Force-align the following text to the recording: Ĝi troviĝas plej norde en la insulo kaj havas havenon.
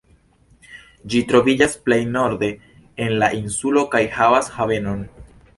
Ĝi 1.13 1.21
troviĝas 1.31 1.75
plej 1.89 1.99
norde 2.15 2.51
en 3.07 3.15
la 3.25 3.31
insulo 3.43 3.87
kaj 3.95 4.05
havas 4.19 4.55
havenon. 4.57 5.07